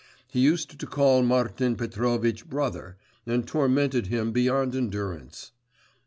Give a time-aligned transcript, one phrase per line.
[0.31, 5.51] He used to call Martin Petrovitch brother, and tormented him beyond endurance.